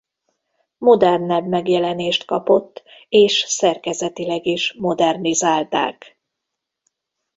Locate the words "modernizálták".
4.73-6.19